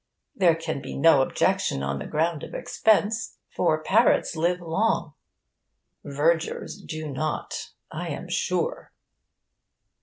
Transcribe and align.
There 0.35 0.55
can 0.55 0.81
be 0.81 0.97
no 0.97 1.21
objection 1.21 1.83
on 1.83 1.99
the 1.99 2.07
ground 2.07 2.41
of 2.41 2.55
expense; 2.55 3.37
for 3.51 3.83
parrots 3.83 4.35
live 4.35 4.59
long. 4.59 5.13
Vergers 6.03 6.81
do 6.83 7.07
not, 7.07 7.69
I 7.91 8.07
am 8.07 8.27
sure. 8.27 8.93